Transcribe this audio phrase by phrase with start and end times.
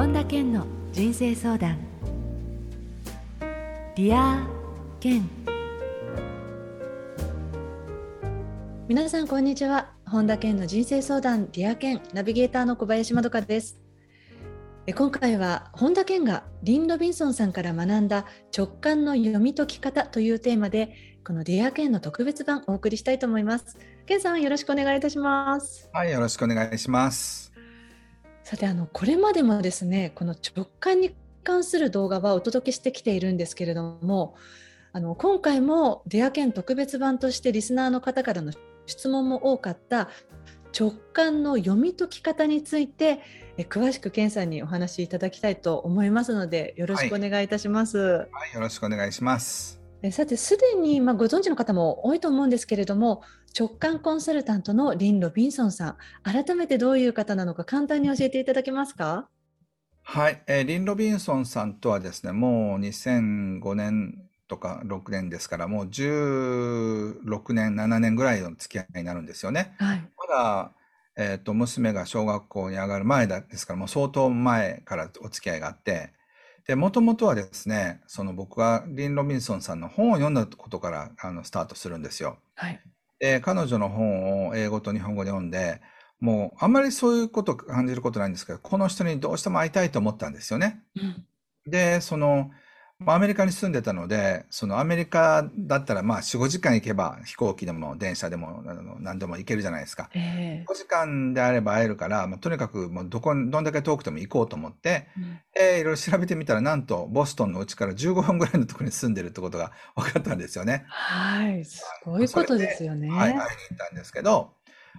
[0.00, 1.76] 本田健の人生相談。
[3.94, 4.48] ディア
[4.98, 5.28] 健。
[8.88, 9.90] 皆さんこんにちは。
[10.06, 12.00] 本田健の人生相談ディア健。
[12.14, 13.78] ナビゲーターの小林まどかです。
[14.94, 18.24] 今回は本田健がリン・ロビンソンさんから学んだ
[18.56, 20.94] 直感の読み解き方というテーマで
[21.26, 23.76] このディア健の特別版お送りしたいと思います。
[24.06, 25.90] 健さんよろしくお願いいたします。
[25.92, 27.49] はいよろしくお願いします
[28.42, 34.34] さてあのこれまでもですねこの直感に関する動画はお届けしてきているんですけれども
[34.92, 38.52] あの今回もデア健特別版としてリスナーの方からの
[38.86, 40.08] 質問も多かった
[40.78, 43.20] 直感の読み解き方について
[43.56, 47.98] え詳しく健さんにお話しいただきたいと思いますのでよろしくお願いいたします。
[47.98, 49.79] はい、はい、よろしくお願いします。
[50.10, 53.22] さてすでにまあご存知の方も多いと思うんですけれども
[53.58, 59.28] 直感コンサルタントのリン・ロビンソンさん改めてどういう方なのか簡単に教えていただけますか？
[60.02, 64.14] はい、えー、リン・ロビンソンさんとはですねもう2005年
[64.48, 69.74] とか6年ですからもう16年7年ぐらいの付き合いになるんですよね。
[69.78, 70.72] はい、まだ
[71.16, 76.14] えーと、娘が小学校に上がる前ですからもう相当前からお付き合いがあって
[76.76, 82.38] もともとはですねその僕はリン・ロビンソンさんの本を読んだことからあのスタートするんですよ。
[82.54, 82.80] はい、
[83.18, 85.80] で彼女の本を英語と日本語で読んで
[86.20, 90.82] もうあんまりそういうこと感じることないんですけどこの人にどうしても会いたいと思ったんですよね。
[90.96, 91.24] うん、
[91.66, 92.50] でその
[93.06, 98.62] アメリカに住んでたので、そのアメリカだったらまあ4、5時間行けば飛行機でも電車でも
[99.00, 100.10] 何でも行けるじゃないですか。
[100.14, 110.84] えー、5時間であれば会えるから、まあ、とにかくもうどこ、どんだけ遠くても行こうと思って、うん、えー、いろいろ調べてみたら、なんとボストンのうちから15分ぐらいのところに住んでるってことが 分かったんですよね。
[110.88, 113.08] はい、すごいことですよね。
[113.08, 114.52] はい、会いに行ったんですけど、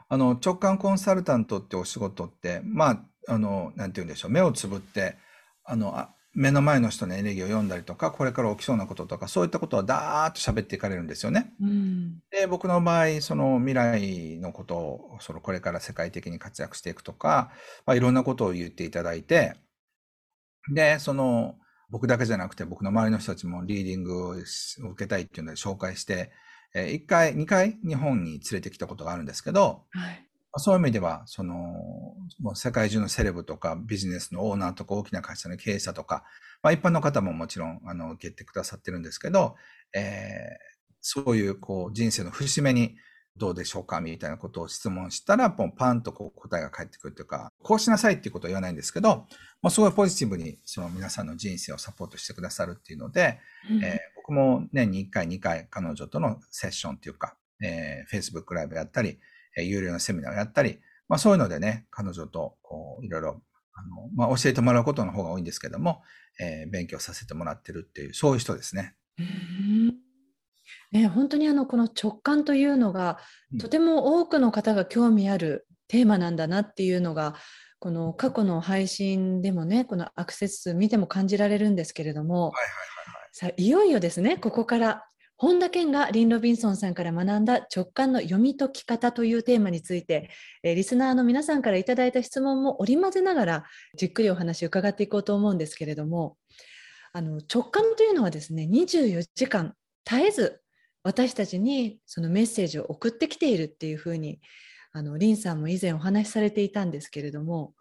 [0.10, 5.18] あの直感コンサルタントってお仕事って、まあ、あの、なんて言うんでしょう、目をつぶって、
[5.64, 11.54] あの、あ目の前の人のエネルギーを読んだりとか、これから起きそうなこととか、そういったことはダーッと喋っていかれるんですよね。
[11.62, 17.52] うん、で、僕の場合、その未来のことを、そのこれから世界的に活躍していくとか、
[17.86, 19.56] まあ、いろんなことを言っていただいて、
[20.74, 21.56] で、その、
[21.90, 24.48] 僕だけじゃなくて、僕の周りの人たちもリーディングを受
[24.98, 26.32] けたいっていうので紹介して、
[26.74, 30.26] え1回、2回日本に連れてきたことがあるんですけど、はい、
[30.58, 31.56] そういう意味では、その、
[32.40, 36.24] もう世界中のセレブとかビジネスのオーナーとか大きな会社の経営者とか、
[36.62, 39.56] まあ一般の方ももちろん、あの、受けてくださってるんですけど、
[39.94, 42.98] えー、そういう、こう、人生の節目に
[43.38, 49.26] どうでしょうかみたいなことを質問したら、ポンパンとこう答えが返ってくるというか、こうしなさいっていうことは言わないんですけど、
[49.62, 53.40] まあ、すごいポジティブにその皆さんの人生をサポートしてくださるっていうので、
[53.70, 59.18] うん、えー、僕も年に1回、2回彼女とのセッションっていうか、えー、Facebook ライブやったり、え
[59.58, 63.42] 有料のセミナーをやったり、まあそういうのでね、彼女とこういろいろ
[63.74, 66.02] あの、まあ、教えてもらうことの方が多いんですけども、
[66.40, 68.96] えー、勉強させてもらってるっていう、そういう人ですね。
[70.92, 73.18] ね、本当にあのこの直感というのが、
[73.60, 77.36] とても多くの方が興味あるテーマなんだなっていうのが、
[77.80, 85.06] この過去の配信でもね、このアクセス数見ても感じられるんですけれども、はいはいはいはい、さあいよいよですね、ここから
[85.42, 90.30] 本田健がリン・ロビンソンさんから学んだ直感の読み解き方というテーマについて、
[90.62, 93.64] えリスナーの皆さんからいただいた質問も織り交ぜながら
[93.98, 96.38] じっくりお話を伺っていこうと思うんですけれども
[97.12, 99.74] あの直感というのはですね24時間
[100.06, 100.62] 絶えず
[101.02, 104.42] 私たちにそのメッセージを送ってきているっていうふうに
[104.92, 107.74] あのリンさんも以前お話しされていたんですけれども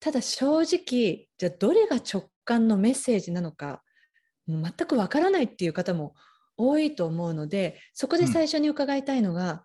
[0.00, 3.80] ただ正直じゃあどれが直感のメッセージなのか
[4.48, 6.16] 全くわからないっていう方も
[6.60, 9.60] 多いと思うのでそこで最初に伺いたいのが、うん、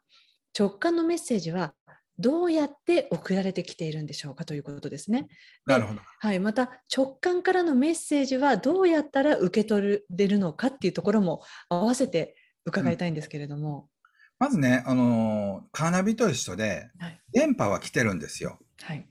[0.58, 1.74] 直感のメッセージは
[2.18, 5.28] どうやって送られてきているんでしょうかということですね。
[5.66, 6.00] なるほど。
[6.20, 12.36] はい、また直感からのメッセージはどうやったら受け取れるのかっていうところも合わせて
[12.66, 13.80] 伺いたいんですけれども。
[13.80, 13.88] うん、
[14.40, 18.60] まずね、あのカーナビと一緒で、はい、電波は来てるんですよ。
[18.82, 19.06] はい。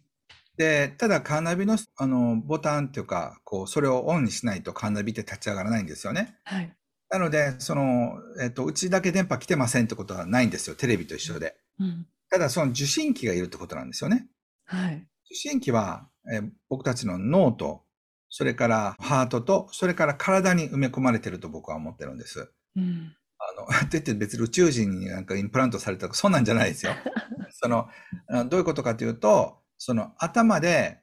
[0.57, 6.39] で、ただカーナビのあのボタンっていうか、こうそれをオンにしないとカーナビって立ち上がらないんですよね。
[6.45, 6.75] はい。
[7.15, 10.75] なので、その、えっと、うちだけ電波来てませんってことはないんですよ。
[10.75, 11.55] テレビと一緒で。
[11.79, 14.27] うん、ただ、その受信機がいるってことなんですよね。
[14.65, 15.07] はい。
[15.27, 17.85] 受信機は、えー、僕たちの脳と、
[18.31, 22.51] それからハートと、それから体に埋め込まれてると僕は思ってるんです。
[22.75, 23.15] うん。
[23.39, 26.95] あの、 って言って別に宇宙人になんかインプラントされたとか、そんなんじゃないですよ。
[27.55, 27.89] その、
[28.49, 31.01] どういうことかというと、その頭で、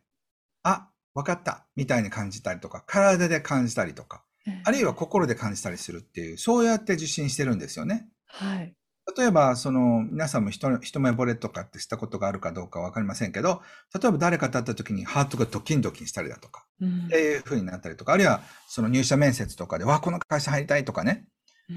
[0.64, 4.26] あ、わかった、みたいに感じたりとか、体で感じたりとか、
[4.64, 8.08] あるいは心で感じたりするっていう、そうやって受信してるんですよね。
[8.28, 8.74] はい。
[9.18, 13.62] 例えば、その、皆さんも一一目惚れとかってしたことがあるかどうかわかりませんけど、
[14.00, 21.26] 例えば誰かと会った時にハートがドキンドキンしたりだとか、うんっていう風になったりとか、あるいはその入社面接とかで、わ、この会社入りたいとかね、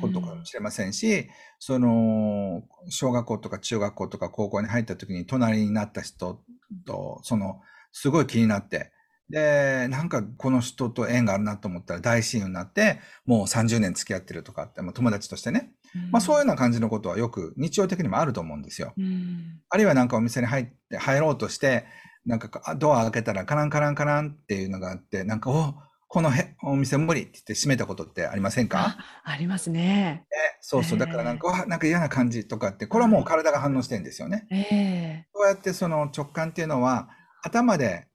[0.00, 1.28] ことかもしれませんし、
[1.58, 6.40] その、小学校とか中学校とか高校に入った時に隣になった人
[6.86, 7.60] と、その、
[7.92, 8.92] すごい気になって、
[9.30, 15.72] で、なんかこの人と縁があるなと思ったら大親友になって、もう30年付き合ってるとかって、まあ友達としてね。
[16.10, 18.92] まあそういうような感じのことはよく日常的にもあると思うんですよ。
[18.98, 21.86] うんあるいはなんかお店に入って、入ろうとして、
[22.26, 25.74] なんかあドア開けたらカランカランカランっていうのがあって、なんか、お
[26.08, 28.96] このへお店無理って言って閉めたことってありませんか？
[28.98, 30.26] あありますね。
[30.60, 30.98] そうそう。
[30.98, 34.46] ええだからなんか、わなんか嫌な感じとかって、これはもう体が反応してるんですよね。
[34.50, 37.08] ええそうやってその直感っていうのは、
[37.42, 38.06] 頭で、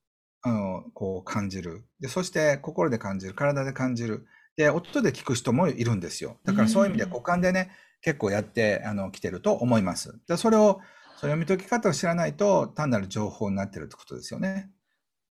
[0.41, 1.83] あの、こう感じる。
[1.99, 3.33] で、そして心で感じる。
[3.33, 4.25] 体で感じる。
[4.55, 6.39] で、音で聞く人もいるんですよ。
[6.45, 7.71] だからそういう意味でうん五感でね、
[8.01, 10.19] 結構やって、あの、来てると思います。
[10.27, 10.79] で、それを、
[11.17, 14.71] その読み解き方を知らないと、単なる情報になってるってことですよね。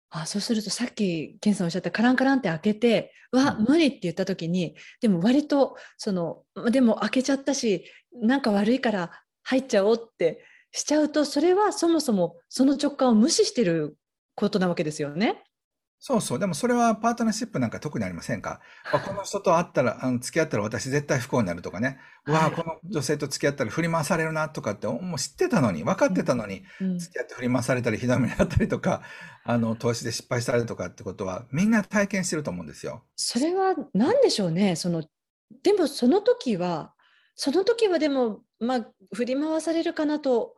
[0.09, 9.11] あそうするとさっき健さんおっしゃったカランカランって開けて「うわうん無理」って言った時にでも割とそのでも開けちゃったしなんか悪いから
[9.43, 13.97] 入っちゃおうってしちゃうとそれはそもそもその直感を無視してる
[14.37, 15.43] ことなわけですよね。
[15.99, 16.39] そうそう。
[16.39, 18.61] でもそれはパートナーシップなんか特にありませんか？
[18.93, 21.97] あこの人と会ったら、あの付き合ったら私絶対不幸になるとかね。
[22.27, 29.01] うわあ、はいこの女性と付き合ったら振り回されるなとかって、もう知ってたのに、分かってたのに、うん付き合って振り回されたり、ひどい目にあったりとか、
[29.43, 33.03] あの、投資で失敗したりとかってことは、みんな体験してると思うんですよ。
[33.15, 34.75] それは何でしょうね？
[34.75, 35.03] その
[35.63, 36.93] でもその時は
[37.33, 40.56] その時はでもまあ振り回されるかなと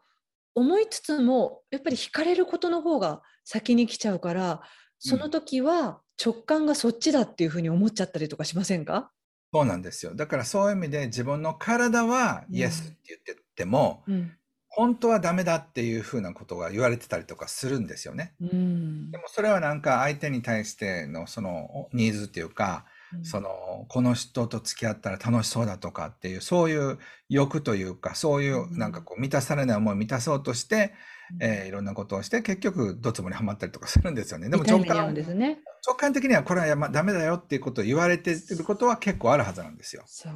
[0.56, 4.62] 思いつつもやっぱり惹かれることの方が先に来ちゃうから
[5.00, 9.12] その時は直感がそっちだっていうふうに思っちゃったりとかしませんか、
[9.54, 10.14] そうなんですよ。
[10.16, 12.56] だからそういう意味で自分の体はうん。
[12.56, 14.32] イエスって言ってても、うん。
[14.72, 18.34] 本当はダメだっていうふうなことが言われてたりとかするんですよね。
[18.40, 19.12] うん。
[19.12, 22.86] でもそれはなんか相手に対してのそのニーズっていうか、
[23.24, 30.94] その、この人と付き合ったら楽しそうだとかっていう、そういう欲というか、そういうなんかこう満たされない思いを満たそうとして、
[31.40, 34.50] えーいろんなことをして、結局ドツボにはまったりとかするんですよね。
[34.50, 35.60] でも直感、ですね。
[35.86, 40.04] 直感的にはこれはやまダメだよっていうことを言われてることは結構あるはずなんですよ。
[40.06, 40.34] そっ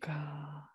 [0.00, 0.72] か。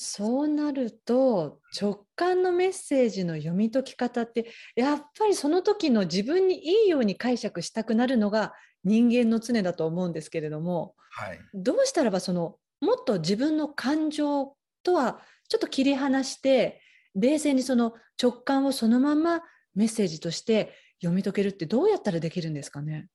[0.00, 4.46] そうなると直感のメッセージの読み解き方って
[4.76, 8.52] やっぱりその時の自分にいいように解釈したくなるのが
[8.88, 11.38] 人間の常だと思うんですけれどもはい。
[11.54, 16.80] どうしたらばそのもっと自分の感情とはちょっと切り離して
[17.14, 19.40] 冷静にその直感をそのまま
[19.74, 23.08] メッセージとして読み解けるってどうやったらできるんですかね？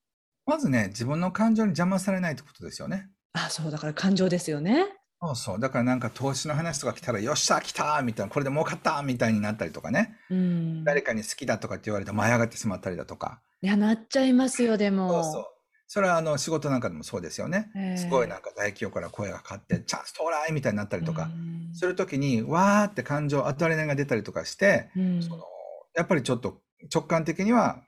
[0.45, 3.09] まずね、自分の感情に邪魔されないってことですよね。
[3.33, 4.85] あそうだから感情ですよね。
[5.21, 5.59] そうそう。
[5.59, 10.17] だからなんか投資の話とか来たら、よっしゃ、来たみたいな、これで儲かったみたいになったりとかね。
[10.29, 13.41] うん、誰かに好きだとかって言われて舞い上がってしまったりだとか。
[13.61, 15.23] いやなっちゃいますよでそうも。
[15.23, 15.45] そう。
[15.93, 17.69] それはあの仕事なんかでもそうですよね。
[17.75, 25.43] ええすごいなんか大企業から声がかかって、チャンス到来みたいになったりとかうんするときに、わーって感情、アドレナが出たりとかして、うんその
[25.95, 27.83] やっぱりちょっと直感的には、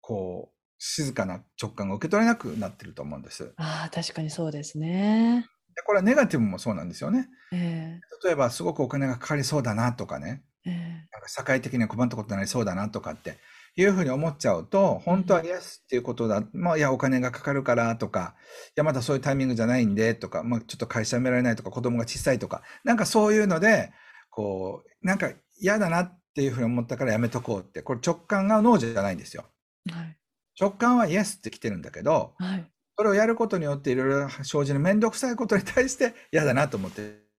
[0.00, 3.52] こう、静かな直感が受け取れなくなってると思うんです。
[3.58, 5.46] ああ確かにそうですね。
[5.76, 7.28] で、これはネガティブもそうなんですよね。
[7.52, 13.36] え例えば、すごくお金がかかりそうだなとかね、ええなんか社会的には困ったことになりそうだなとかって
[13.76, 18.34] いうふうに思っちゃうと、本当はイエスっていうことだ、まあ、いや、お金がかかるからとか、
[18.68, 23.92] いや、まだそういうタイミングじゃないんでとか、まあ、ちょっと会社辞められないとか、子供が小さいとか、なんかそういうので、
[24.30, 29.44] こう、なんか嫌だなっていうふうに思ったからやめとこうって、これ直感がノーじゃないんですよ。
[29.90, 30.16] はい
[30.60, 32.70] 直感はイエスって来てるんだけど、はい。
[32.98, 37.29] それをやることによっていろいろ生じる面倒くさいことに対して嫌だなと思って、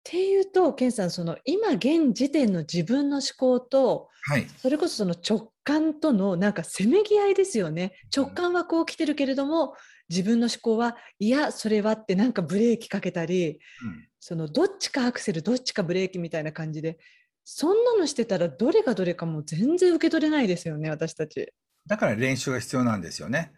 [0.00, 4.46] っていうと健さんその今現時点の自分の思考とはい。
[4.58, 7.92] それこそその直感とのなんかせめぎ合いですよね。
[8.14, 9.74] 直感はこう来てるけれども
[10.10, 16.98] 自分の思考はいやそれはってなんかブレーキかけたりうんそのどっちかアクセルどっちかブレーキみたいな感じで
[17.44, 21.52] そんなのしてたらどれがどれかもう全然受け取れないですよね私たち。
[21.86, 23.52] だから練習が必要なんですよね。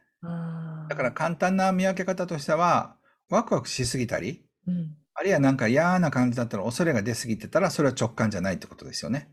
[0.89, 2.97] だから簡単な見分け方としては、
[3.29, 9.31] ワクワクしすぎたり、うんあるいはなんか嫌な感じだったら恐れが出すぎてたら、それは直感じゃないってことですよね。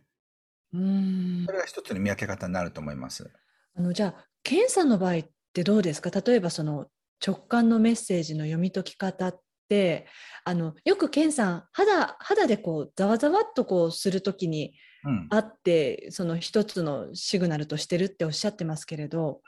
[0.74, 3.32] うんそれが一つの見分け方になると思います。
[3.76, 6.12] あのじゃあケンさんの場合ってどうですか？
[6.12, 6.88] 例えばその
[7.26, 10.06] 直感のメッセージの読み解き方って
[10.44, 14.74] あのよくケンさん肌肌でこうざわざわっとこうするときに
[15.06, 15.28] うん。
[15.32, 19.42] あってその一つのシグナルとしてるっておっしゃってますけれど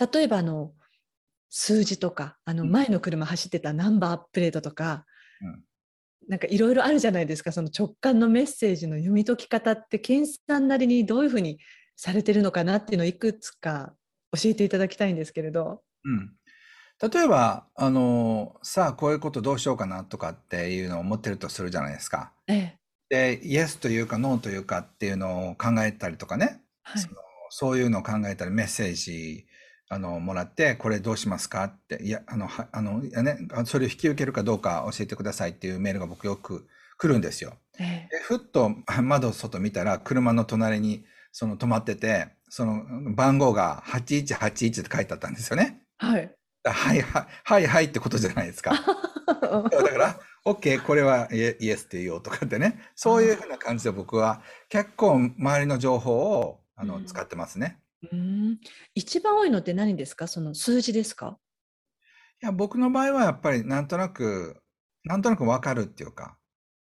[0.00, 0.72] うん例えばあの
[1.50, 5.04] 数字とかあのうん前の車走ってたナンバープレートとか、
[5.40, 5.62] うん
[6.28, 7.52] なんかいろいろあるじゃないですか。
[7.52, 11.58] その直感のメッセージの読み解き方って健さんなりにどういうふうに
[11.96, 13.94] されてるのかなっていうのをいくつか
[14.32, 15.82] 教えていただきたいんですけれど。
[16.04, 16.32] うん。
[17.12, 22.32] 例えば、あの、さあ、こういうことどうしようかなとかっていうのを思ってるとするじゃないですか。
[22.46, 22.78] え
[23.10, 27.16] え、で、イエスというかノーというかっていうのを考えたりとかね、はい、その
[27.56, 29.46] そういうのを考えたりメッセージ
[29.94, 36.66] あのもらって、これどうしますかって、いや、あの、はあの、ね、それを引き受けるかどうか教えてくださいっていうメールが僕よく
[36.98, 37.54] 来るんですよ。
[37.78, 38.72] えでふっと
[39.02, 42.82] 窓外見たら、車の隣にその止まってて、その
[43.14, 45.82] 番号が8181って書いてあったんですよね。
[45.98, 46.34] はい。
[46.64, 48.72] はいはいはいはいってことじゃないですか。
[48.74, 57.78] だから、OK、これはイエスって言おうとかってね、そういうふうな感じで僕は結構周りの情報をあの、使ってますね。
[58.12, 58.58] うん、
[58.94, 60.26] 一番多いのって何ですか？
[60.26, 61.38] その数字ですか？
[62.42, 64.60] いや、僕の場合はやっぱりなんとなく、
[65.04, 66.36] なんとなくわかるっていうか、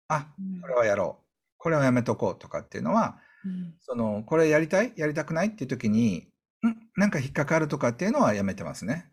[0.08, 0.28] あ、
[0.62, 1.24] これはやろう。
[1.58, 4.94] これはやめとこうとかっていうのは、うん、その、これやりたい？
[4.96, 6.28] やりたくないっていう時に、
[6.66, 6.76] ん？
[7.00, 9.10] なんか引っかかるとかっていうのはやめてますね。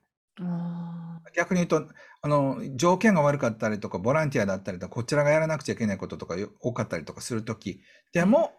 [1.36, 8.52] 逆に言うと、あの、条件が悪かったりとか、ボランティアだったりとか、こちらがやらなくちゃいけないこととか多かったりとかするときでも、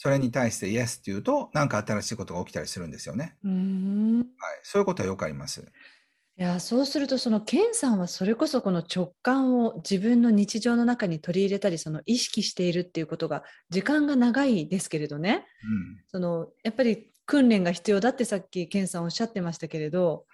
[0.00, 3.36] それに対してイエスって言うと、なんか新しいことが起きたりするんですよね。
[3.42, 5.60] はい、そういうことはよくあります。
[5.60, 20.26] いやそうするとそのケンさんはそれこそこの直感を自分の日常の中に取り入れたりその意識しているっていうことが時間が長いですけれどね、うん、そのやっぱり訓練が必要だってさっきケンさんおっしゃってましたけれど、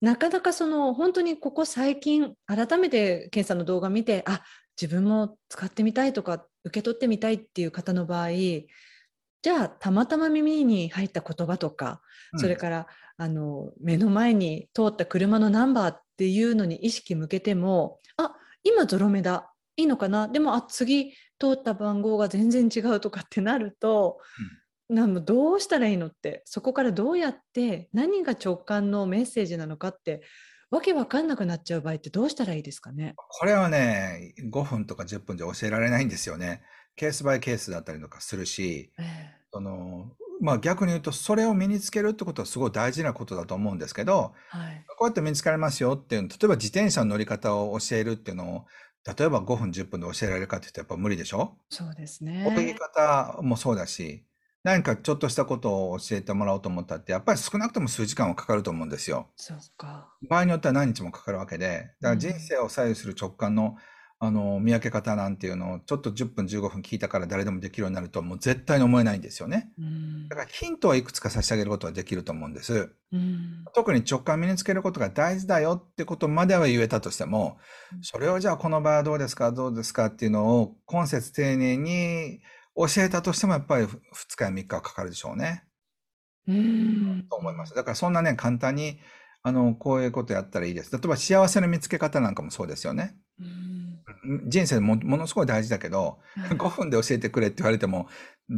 [0.00, 4.42] なかなかその本当にここ最近改めて検査の動画見てあ
[4.80, 12.00] 自分も使ってみたいとか受け取ってみたいっていう方の場合じゃあたまたま耳に入った言葉とか、
[12.32, 19.52] うん、それからあの目の前に通った車のナンバーっていうのに意識向けてもあ今ゾロ目だ。
[19.76, 20.28] いいのかな？
[20.28, 24.18] でもあ次通った番号が全然違うとかってなると、
[24.90, 30.20] なんどうしたらいいのってそこからどうやって何が直感のメッセージなのかって
[30.70, 33.14] わけわかんなくなっちゃう場合ってどうしたらいいですかね？
[33.16, 36.62] これはね5分とか10分じゃ教えられないんですよね。
[36.96, 39.04] ケースバイケースだったりとかするし、えー、
[39.52, 40.10] その
[40.42, 48.64] まあ、逆に言うとそれを身につけるってことはすごい大事なことだと思うんですけど、はい、こうやって身につかれますよっていう例えば自転車の乗り方を教えるっていうのを
[49.06, 51.58] 例えば5分10分で教えられるかって言ったらやっぱ無理でしょ？
[51.68, 52.46] そうですね。
[52.58, 54.24] 泳ぎ方もそうだし
[54.62, 59.28] 何かちょっとしたことを教えてもらおうと思ったって、やっぱり少なくとも数時間はかかると思うんですよ。
[59.36, 60.12] そうか。
[60.28, 63.76] 場合によっては何日もかかるわけで、だから人生を左右する直感の、
[64.22, 69.72] あの、見分け方なんていうのを、ちょっと10分15分聞いたから誰でもできるようになると、もう絶対に思えないんですよね。
[70.28, 72.92] だからヒントはいくつか差し上げることはできると思うんです。
[73.74, 77.56] 特に直感身につけることが大事だよってことまでは言えたとしても、
[78.02, 82.40] それをじゃあこの場合はどうですか、どうですかっていうのを今節丁寧に
[82.76, 83.96] 教えたとしてもやっぱり2
[84.36, 85.64] 日や3日はかかるでしょうね。
[86.48, 87.26] うん。
[87.28, 87.74] と思います。
[87.74, 88.98] だからそんなね、簡単に、
[89.42, 90.92] あの、こういうことやったらいいです。
[90.92, 93.16] 例えば幸せの見つけ方なんかもそうですよね。
[94.46, 98.08] 人生もものすごい大事だけど、5分で教えてくれって言われても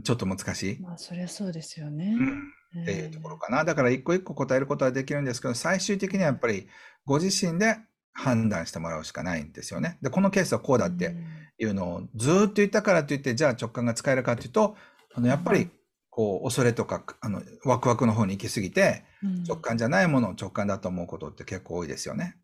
[0.02, 0.80] ちょっと難しい。
[0.80, 2.16] まあそりゃそうですよね、
[2.74, 2.82] うん。
[2.82, 3.64] っていうところかな。
[3.64, 6.66] だから一個一個答えることはできるんですけど、最終的にはやっぱり
[7.04, 7.76] ご自身で
[8.12, 9.98] 判断してもらうしかないんですよね。
[10.02, 11.14] で、このケースはこうだって
[11.64, 14.76] いうのをずっと言ったからといって、じゃあ直感が使えるかというと、
[15.14, 15.68] あのやっぱり
[16.10, 19.04] こう恐れとかあのワクワクの方に行き過ぎて、
[19.46, 22.36] 直感じゃないものを直感だと思うことって結構多いですよね。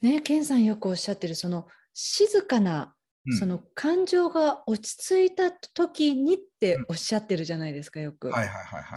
[0.00, 2.94] ね、ケンさんよくおっしゃってるその静かな
[3.38, 8.32] その感情が落ち着いた時にっておっしゃってるじゃないですか、よく。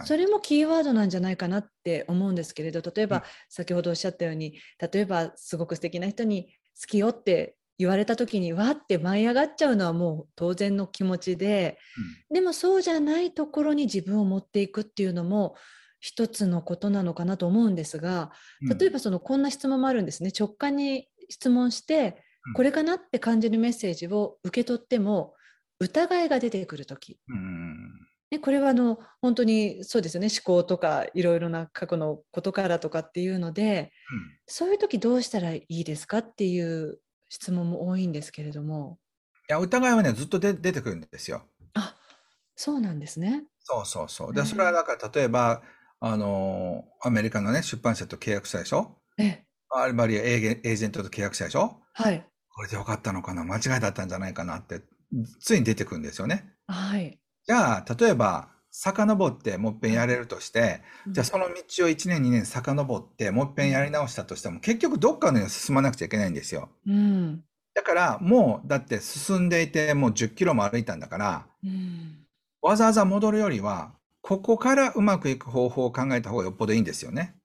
[0.04, 4.58] それもキーワードなんじゃないかなって思うんですけれど、例えば、先ほどおっしゃったように、
[4.92, 6.48] 例えばすごく素敵な人に
[6.80, 11.78] 好きよって言われた時にわって舞い上がっちゃうのはもう当然の気持ちで、
[12.30, 15.56] うん、でもそうじゃないところに自分を持っていくっていうのも
[16.00, 18.30] 一つのことなのかなと思うんですが
[18.78, 20.30] 例えばそのこんな質問もあるんですね。
[20.38, 22.22] 直感に質問して
[22.54, 25.34] これかなって感じるメッセージを受け取っても
[25.80, 27.86] 疑いが出てくる時、うん、
[28.30, 30.28] ね、これはあの本当にそうですよね。
[30.30, 38.98] 思考とかいろいろな過去のことからとかっていうので、うん、そういう時どうしたらいいですかっていう質問も多いんですけれども。
[39.48, 41.46] いや、疑いはね、ずっとで出てくるんですよ。
[41.74, 41.96] あ、
[42.56, 43.44] そうなんですね。
[43.60, 44.34] そうそうそう。
[44.34, 45.62] で、それはだから、例えば、
[46.00, 49.00] あの、アメリカのね、出版社と契約したでしょ？
[49.18, 51.82] えあるいはエージェントと契約したでしょ？
[51.94, 52.26] はい。
[52.48, 53.44] これでよかったのかな？
[53.44, 54.82] 間違いだったんじゃないかなって、
[55.40, 56.52] ついに出てくるんですよね。
[56.68, 57.18] はい。
[57.46, 61.54] じゃあ、例えば、遡ってもっぺんやれるとして、うん、じゃあその道を
[61.88, 66.68] 1年2年遡ってもっぺんやり直したとしても結局どっかのに進まなくちゃいけないんですよ。
[66.86, 67.42] うん、
[67.74, 72.26] だからもうだって進んでいてもう10キロも歩いたんだから、うん
[72.66, 73.92] わざわざ戻るよりは、
[74.22, 77.36] ここからうまくいく方法を考えた方がよっぽどいいんですよね。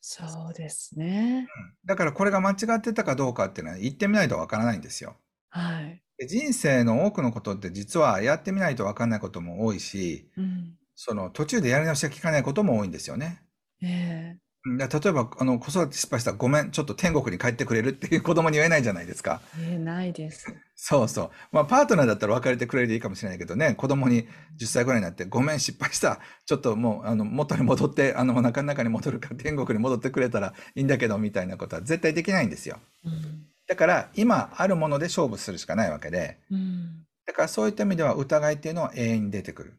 [0.00, 1.48] そうですね。
[1.84, 5.16] だからこれが間違ってたかどうかっていうのは言ってみないとわからないんですよ。
[5.50, 6.00] はい。
[6.18, 10.78] で人生の多くのことって実はやってみないとわかんないことも多いし、うん。
[10.96, 13.42] その途中でやり直しが効かないことも多いんですよね。
[13.82, 19.40] ええうんだから例えば、あの、子育て失敗したらごめん、ちょっと天国に帰ってくれるっていう子供に言えないじゃないですか。
[19.52, 20.58] 言えないです。
[20.74, 21.30] そうそう。
[21.50, 26.20] まあ、パートナーだったら別れてくれるでいいかもしれないけどね、子供に10歳ぐらいになって、ごめん、失敗した。
[26.46, 32.78] ちょっともう、あの、元に戻って、あの、お腹の中に戻るから天国に戻ってくれたらいいんだけど、みたいなことは絶対できないんですよ。
[33.04, 33.48] うん。
[33.68, 37.06] だから、今あるもので勝負するしかないわけで、うん。
[37.26, 39.78] だからそういった意味では疑いっていうのは永遠に出てくる。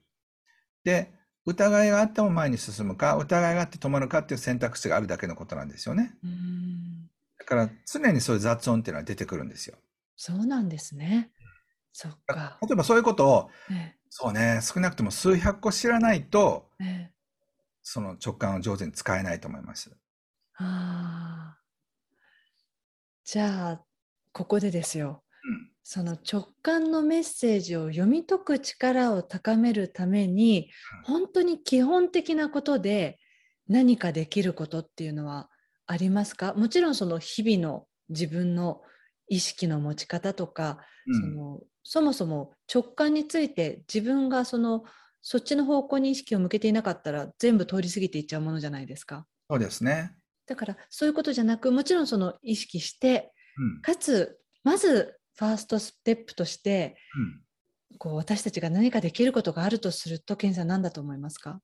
[0.83, 1.11] で、
[1.45, 6.13] 疑いがあっても前に進むか、疑いがあって止まるかっていう選択肢があるだけのことなんですよね。
[6.23, 7.09] うん。
[7.39, 9.77] だから常にそういう雑音っていうのは出てくるんですよ。
[10.15, 11.31] そうなんですね。
[11.91, 12.59] そっか。
[12.61, 17.11] 例えばそういうことを、えそうね、少なくとも数百個知らないと、えええ
[17.81, 19.89] その直感を上手に使えないと思います。
[20.57, 21.58] ああ。
[23.31, 23.85] じゃあ、
[24.33, 25.23] ここでですよ。
[25.43, 25.69] うん。
[25.83, 30.71] その直感のメッセージを読み解く力を高めるために
[31.07, 33.19] うん本当に基本的なことで
[33.67, 35.51] 何かできることっていうのは
[35.85, 36.55] ありますか？
[36.55, 38.81] もちろんその日々の自分の
[39.27, 44.85] 意識の持ち方とか、うんそのそもそも直感について自分がその
[45.21, 49.27] そっちの方向に意識を向けていなかったら全部通り過ぎていっちゃうものじゃないですか。
[49.47, 50.15] そうですね。
[50.49, 53.81] だからそういうことじゃなくもちろんその意識してうん。
[53.81, 57.41] かつまずファーストステップとしてうん。
[57.97, 61.59] こう私たちが何かできることがあるとすると、ケンさん何だと思いますか？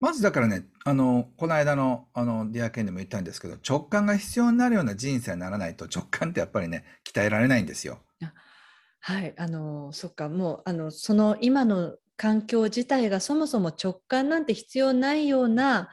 [0.00, 7.98] まずだからね、あの、この間の、あの、ディアケンでも言ったんですけど、直感が必要になるような人生にならないと直感ってやっぱりね、鍛えられないんですよ。
[9.00, 15.90] はい、あの、そっか、もう、あの、その今の環境自体がそもそも直感なんて必要ないような、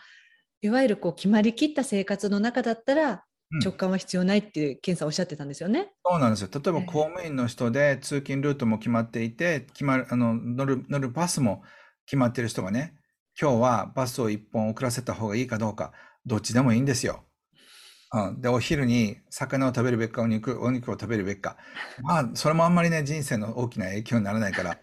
[0.62, 3.20] いわゆるこう決まりきった生活の中だったら、うん
[3.62, 5.92] 直感は必要ないって、ケンさんおっしゃってたんですよね。
[6.06, 6.48] そうなんですよ。
[6.54, 11.62] 例えばええ公務員の人で通勤ルートも決まっていて、決まる、あの、乗る、乗るバスも
[12.06, 12.94] 決まってる人がね、
[13.38, 15.92] 今日はバスを一本遅らせた方がいいかどうか、
[16.26, 17.26] どっちでもいいんですよ。
[18.14, 21.58] うん、で、お昼に魚を食べるべきか、お肉、お肉を食べるべきか。
[22.04, 24.78] まあ、それもあんまりね、人生の大きな影響にならないから、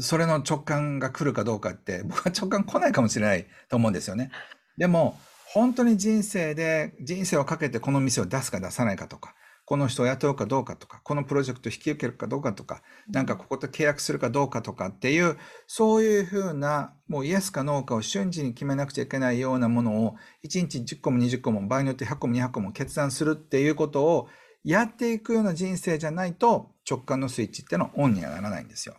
[0.00, 4.30] それの直感が来るかどうかって、僕は直感来ないかもしれないと思うんですよね。
[4.76, 9.34] でも、本当に人生で、人生をかけてこの店を出すか出さないかとか、
[9.66, 24.28] この人を雇うかどうかとか、このプロジェクトを引き受けるかどうかとか、なんかここと契約するかどうかとかっていう、そういうふうな、もうイエスかノーかを瞬時に決めなくちゃいけないようなものを、1日10個も20個も、場合によって100個も200個も決断するっていうことを
[24.64, 28.96] やっていくような人生じゃないと、直感のスイッチっていうのはオンにはならないんですよ。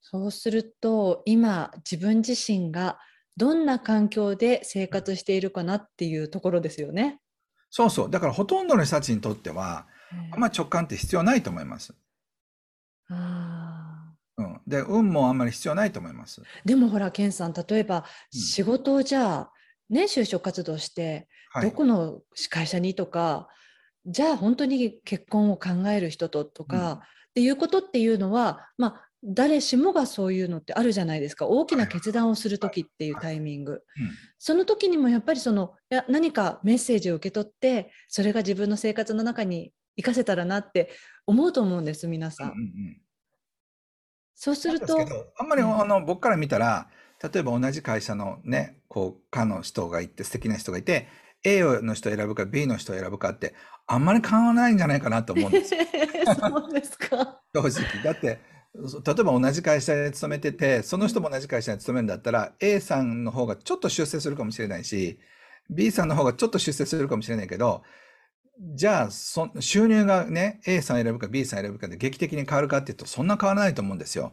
[0.00, 2.98] そうすると、今、自分自身が
[3.36, 7.20] どんな環境で生活しているかなっていうところですよね。
[7.70, 8.10] そうそう。
[8.10, 9.86] だからほとんどの人たちにとっては、
[10.32, 11.94] あんまり直感って必要ないと思います。
[13.08, 14.60] あうん。
[14.66, 16.42] で、運もあんまり必要ないと思います。
[16.42, 19.52] ーでもほら、ケンさん、例えばうん仕事をじゃあ、
[19.88, 21.70] ね、就職活動して、はい。
[21.70, 23.48] どこの会社にとか、
[24.04, 26.98] じゃあ本当に結婚を考える人ととか、うん
[27.32, 31.46] っていうことっていうのは、まあ、誰しもがそういうのってあるじゃないですか。
[31.46, 33.72] 大きな決断をするときっていうタイミング。
[33.72, 33.80] うん
[34.38, 40.90] その時にもやっぱりそのいや何かメッセージを受け取ってそれが自分の生活の中に活かせたらなって
[41.26, 42.50] 思うと思うんです皆さん。
[42.50, 43.02] うんうんうん
[44.34, 44.96] そうすると
[45.38, 46.88] あんまりうんあの僕から見たら、
[47.22, 51.06] 例えば同じ会社のね、こう、かの人がいて、素敵な人がいて、
[51.44, 53.54] A の人を選ぶか B の人を選ぶかって、
[53.86, 55.80] あんまり変わらないんじゃないかなと思うんですよ。
[56.40, 57.40] そうですか。
[57.54, 58.02] 正直。
[58.02, 58.80] だって、そ例
[59.20, 65.18] えば同じ会社で勤めてて、その人も同じ会社に勤めるんだったら、A さんの方がちょっと出世するかもしれないし、
[65.68, 67.82] B さんの方がちょっと出世するかもしれないけど、
[68.74, 74.32] じゃあ、そ収入がね、A さん選ぶか B さん選ぶかで劇的に変わるかっていうと、そんな変わらないと思うんですよ。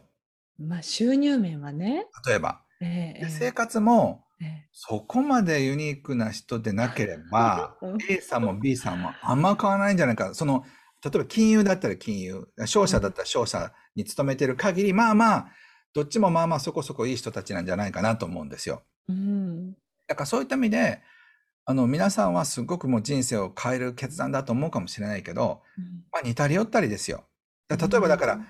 [0.58, 2.06] まあ収入面はね。
[2.26, 2.62] 例えば。
[2.82, 10.32] ええで生活も、ええそこまでユニークな人でなければ うん、A さんも B さんもあんま変わらないんじゃないか。
[10.32, 10.64] その、
[11.02, 15.52] 例えば金融だったら金融、商社だったら商社に勤めてる限り、まあまあ、
[15.94, 18.82] どっちもまあまあそこそこいい人たちなんじゃないかなと思うんですよ。
[19.08, 19.72] うん
[20.06, 21.00] だからそういった意味で、
[21.64, 27.24] あの、皆さんはすごくもう人生を変える決断だと思うかもしれないけど、うんまあ似たり寄ったりですよ。
[27.76, 28.40] だ例えばだから、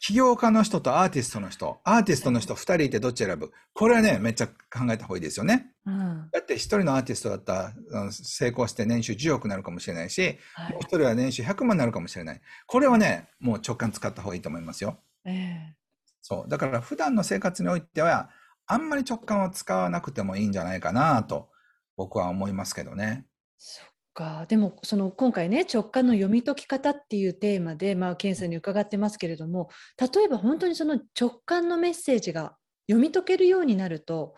[0.00, 3.52] 起業家の人とアーティストの人、アーティストの人2人いてどっち選ぶ？
[3.72, 4.52] これはね、めっちゃ考
[4.90, 5.72] えた方がいいですよね。
[5.86, 12.40] うんだって1人のアーティストだったら成功して年収10億になるかもしれないし、はいもう1人は年収100万になるかもしれない。
[12.66, 14.98] これはね、もう直感使った方がいいと思いますよ。
[15.24, 15.74] え
[16.22, 16.48] そう。
[16.48, 18.30] だから普段の生活においては、
[18.66, 21.50] あんまり直感を使わなくてもいいんじゃないかなと、
[21.96, 23.26] 僕は思いますけどね。
[23.56, 29.68] そっかでもその今回ね直感の読み解き方っていうテーマで、まあ、ケンさんに伺ってますけれども
[30.00, 32.56] 例えば本当にその直感のメッセージが
[32.88, 34.34] 読み解けるようになると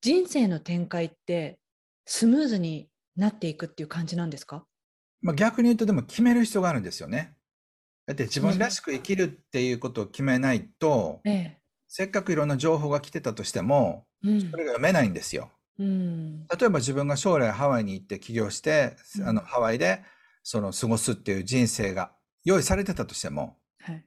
[0.00, 1.58] 人生の展開って
[2.06, 4.64] スムーズになっていくっていう感じなんですか？
[5.22, 7.34] まあ、逆に言うとでも決める必要があるんですよね。
[8.06, 11.56] だって自分らしく生きるっていうことを決めないと、え
[11.88, 15.50] せっかくいろんな情報が来てたとしても、えうんそれが読めないんですよ。
[15.78, 16.46] うん。
[16.46, 19.28] 例えば自分が将来ハワイに行って起業して、うん。
[19.28, 20.02] あのハワイで
[20.42, 22.12] その過ごすっていう人生が
[22.44, 24.04] 用意されてたとしても、はい。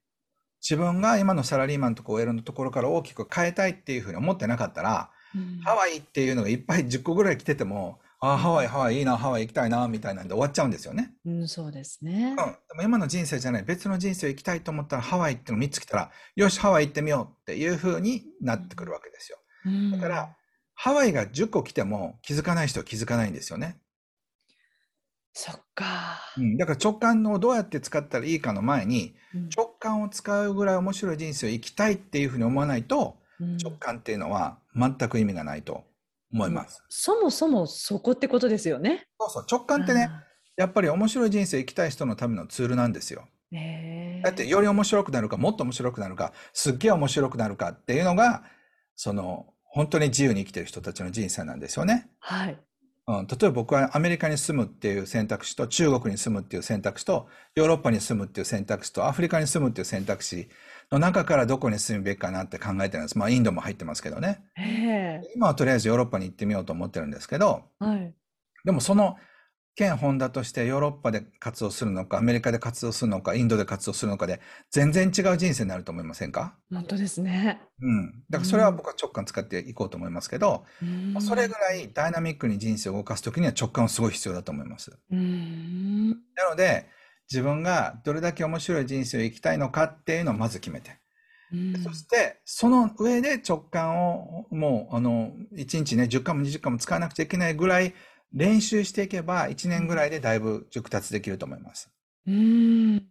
[0.61, 5.61] 自分が今のサラリーマンとか OL のところから大きく変えたいっていうふうに思ってなかったら、うん。
[5.63, 11.13] ハワイっていうのがいっぱい10個ぐらい来てても、ああ、ハワイ、ハワイいいな、ハワイ行きたいな、みたいなんで終わっちゃうんですよね。
[11.25, 12.31] うん、そうですね。
[12.31, 12.35] うん。
[12.35, 12.43] で
[12.75, 19.37] も今の人生じゃない、別の人生を生きたいと思ったら、ハワイっての3つ来たら、よし、ハワイ行ってみようっていうふうになってくるわけですよ。
[19.65, 19.91] うん。
[19.91, 20.35] だから、
[20.81, 23.81] ハワイが10個来ても気づかない人は気づかないんですよね。
[25.33, 35.83] そっか、うん、だから直感をどうやって使ったらいいかの前に、うん直感を使うぐらい面白い人生を生きたいっていうふうに思わないと、うん直感っていうのは全く意味がないと
[36.31, 36.81] 思います。
[36.87, 39.05] そもそもそこってことですよね。
[39.19, 40.09] そうそう、直感ってね、
[40.55, 43.27] やっぱり面白い人生を生きたい人のためのツールなんですよ。
[44.23, 48.43] だってより面白くなるか、もっと面白くなるか、すっげえ面白くなるかっていうのが、
[48.95, 52.09] その、本当に自由に生きてる人たちの人生なんですよね。
[52.19, 52.57] はい。
[53.07, 60.47] うん、例えば僕はアメリカに住むっていう選択肢と中国に住むっていう選択肢とヨーロッパに住むっていう選択肢とアフリカに住むっていう選択肢
[60.91, 63.17] の中からどこに住むべきかなって考えてるんです。
[63.17, 64.43] まあインドも入ってますけどね。
[65.35, 68.13] 今はとりあえずヨーロッパに行ってみようと思ってるんですけど、はい。
[68.65, 69.17] でもその
[69.79, 76.57] 県本田としてヨーロッパで活動するのか、アメリカで活動するのか、インドで活動するのかで全然違う人生になると思いませんか？
[76.69, 77.61] 本当ですね。
[77.81, 78.23] うん。
[78.29, 84.91] だからそれは僕は直感使っていこうと思いますけど、うんそれぐらいダイナミックに人生を動かすときには直感はすごい必要だと思います。
[85.11, 86.09] うん。
[86.09, 86.87] なので、
[87.31, 90.91] 自分がどれだけ面白い人生を生きたいのかっていうのをまず決めて。
[91.53, 97.95] うんそして、その上で直感をもう、あの、1日ね、10回も20回も使わなくちゃいけないぐらい
[98.33, 101.89] 練習していけば、1年ぐらいでだいぶ熟達できると思います。
[102.27, 103.09] うん。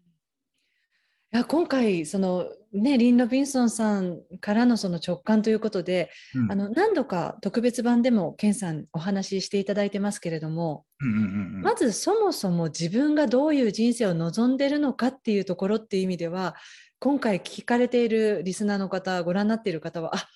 [1.31, 11.24] いや今回そのねリン・ロビンソンさんからのその直感ということで、うんあの何度か特別版でもケンさんお話ししていただいてますけれども、うんうんうんう
[11.59, 16.54] んまずそもそも自分がどういう人生を望んでるのかっていうところっていう意味では
[16.98, 20.28] 今回聞かれているリスナーの方ご覧になっている方はあ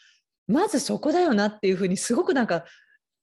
[0.47, 2.65] まずそこだよなっていうふうにすごくなんか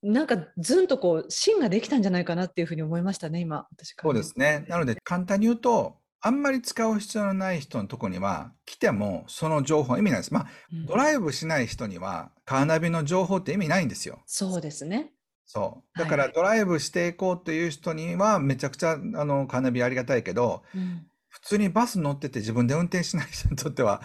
[0.02, 4.64] なんかずんとこう芯ができたんじゃないかなっていうふうに思いましたね今私そうですね。
[4.68, 10.34] なので、簡単に言うと、あんまり使う必要のない人のとこには、来てもその情報は意味ないです。
[10.34, 14.20] まあ、うんドライブしない人には、カーナビの情報って意味ないんですよ。
[14.26, 15.12] そうですね。
[15.46, 15.98] そう。
[15.98, 24.02] だはいからドライブしていこうという人にはめちゃくちゃあのカーナビありがたいけど、うん普通にバス乗ってて自分で運転しない人にとっては、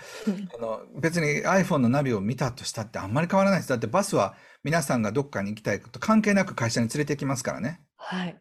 [0.58, 3.70] あの別に iPhone のナビを見たとしたってあんまり変わらないです。
[3.70, 7.82] だってバスは皆さんがどっかに行きたいこと関係なく会社に連れてきますからね。
[7.98, 8.40] はい。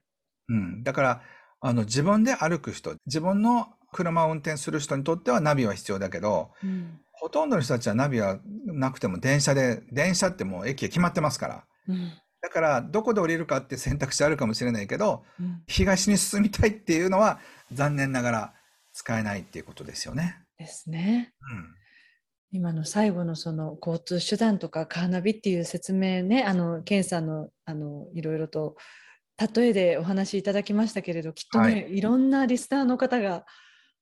[0.49, 0.83] うん。
[0.83, 1.23] だから、
[1.61, 11.65] あの自分で歩く人、自分の車を運転する人にとってはナビは必要だけど、うんほとんどの人たちはナビはなくても電車で、電車ってもう駅が決まってますから。
[11.89, 17.41] うんだから、どこで降りるかって選択肢あるかもしれないけど、うん東に進みたいっていうのは
[17.73, 18.55] 残念ながら
[18.95, 20.39] 使えないっていうことですよね。
[20.57, 21.35] ですね。
[21.53, 21.75] うん。
[22.53, 28.77] 今の最後のその交通手段とかカーナビっていう説明ね、あのケンさんのあのいろいろと
[29.55, 33.45] 例えでお話しいただきましたけれど、きっとね、、はいろんなリスナーの方が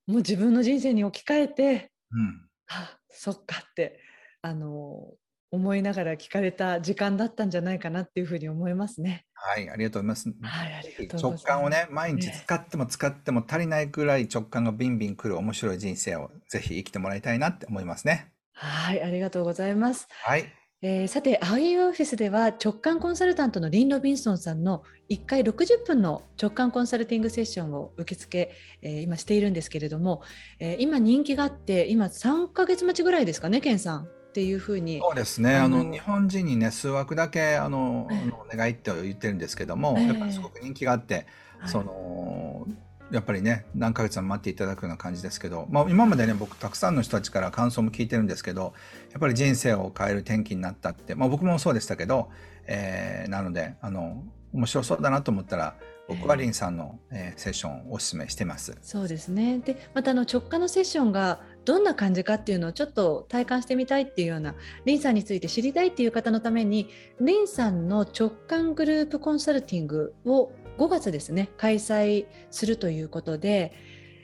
[0.06, 2.48] もう自分の人生に置き換えて、うん。
[2.68, 3.98] あ、そっかって
[4.42, 5.14] あの
[5.52, 9.26] 思いながら聞かれた時間だったんじゃないかなっていうふうに思いますね。
[9.34, 10.34] はい、ありがとうございます。
[10.40, 11.44] はい、ありがとうござい直ます。
[11.44, 18.32] 感をね、毎日ね使っても使っても足りないくらい直感がビンビン来る面白い人生をぜひ生きてもらいたいなって思いますね。
[18.54, 20.08] はい、ありがとうございます。
[20.10, 20.50] はい。
[20.84, 30.22] えーさて、青いオフィスでは直感コンサルタントのリン・ロビンソンさんの1回60分の直感コンサルティングセッションを受付、えー今しているんですけれども、
[30.58, 34.98] えー今人気があって、今3ヶ月待ちぐらいですかね、ケンさんっていうふうに。
[34.98, 35.56] そうですね。
[35.56, 41.24] あの日本人にね、数枠だけ、あの、ええあのお願いって言ってるんですけども、ええやっぱりすごく人気があって、はい
[41.66, 42.66] その、
[43.12, 48.72] やっぱりね、何ヶ月も待っていただくような感じですけど、まあ、今までね、僕、たくさんの人たちから感想も聞いてるんですけど、
[49.12, 52.30] やっぱり人生を変える転機になったって、まあ、僕もそうでしたけど、
[52.66, 55.76] えー、なので、あの、面白そうだなと思ったら、
[56.08, 58.76] 僕はリンさんの、えー、セッションをお勧めしてます。
[58.82, 59.58] そうですね。
[59.58, 66.88] で、またあの直感のセッションがどんな感じかっていうのをちょっと体感してみたいっていうようなリンさんについて知りたいっていう方のために、
[67.20, 73.72] リンさんの直感グループコンサルティングを5月ですね、開催するということで、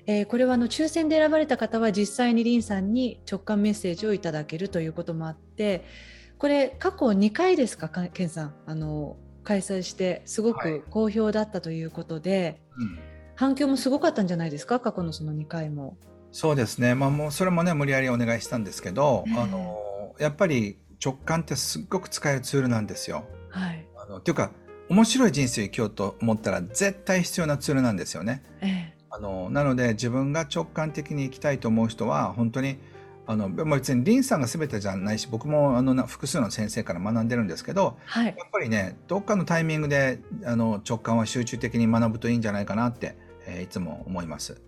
[0.07, 5.85] えー、これはあの抽選で選ばれた方は実際にリンさんに直感メッセージをいただけるということもあって、
[6.39, 8.55] これ過去2回ですか、ケンさん。
[8.67, 12.99] あの開催してすごく好評だったということで、はいうん、
[13.35, 15.97] 反響もすごかったんじゃないですか過去のその2回も。
[16.39, 23.25] そうですね、まあ、もうそれもね無理やりお願いしたんですけど、あのやっぱり直感ってすっごく使えるツールなんですよ。
[23.51, 24.53] はい、あのっていうか
[24.89, 28.45] 面白い人生を生きようと思ったら絶対必要なツールなんですよね。
[28.61, 32.79] ええ、あのなので自分が直感的に生きたいと思う人は本当に
[33.27, 44.68] あの別にリンさんが全てじゃないし僕もあの複数の先生から学んでるんですけど、はい、やっぱりねどっかのタイミングであの直感は集中的に学ぶといいんじゃないかなって、えー、いつも思います。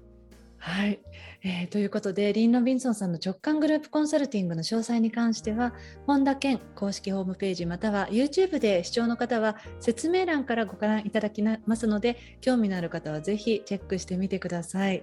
[0.62, 1.00] はい、
[1.42, 5.72] えー、ということでリン・ロビンソンさんの直感グループコンサルティングの詳細に関しては
[6.06, 15.02] 本田健公式ホームページまたは YouTube で視聴の方は説明欄からご覧いただきますので興味のある方はぜひチェックしてみてください。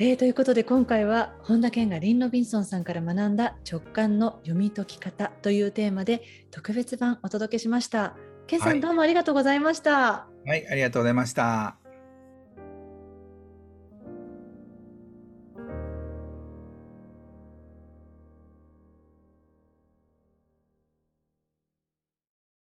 [0.00, 8.16] えー、ということで今回は本田健がリン・ロビンソンさんから学んだ直感の読み解き方というテーマで特別版お届けしました。
[8.46, 10.28] 健さん、はい、どうもありがとうございました。
[10.46, 11.77] はい、ありがとうございました。